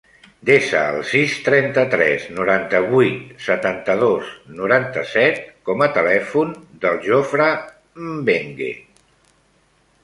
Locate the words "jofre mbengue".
7.09-8.77